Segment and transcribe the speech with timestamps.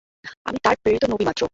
[0.45, 1.43] আমি তাঁর প্রেরিত নবী মাত্র।